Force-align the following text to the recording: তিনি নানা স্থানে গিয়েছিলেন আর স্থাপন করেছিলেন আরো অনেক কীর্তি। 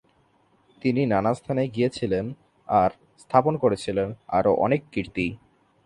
তিনি 0.81 1.01
নানা 1.05 1.31
স্থানে 1.33 1.63
গিয়েছিলেন 1.67 2.25
আর 2.69 2.89
স্থাপন 3.19 3.53
করেছিলেন 3.57 4.07
আরো 4.27 4.51
অনেক 4.55 4.81
কীর্তি। 4.91 5.27